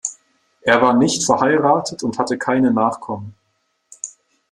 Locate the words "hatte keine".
2.17-2.71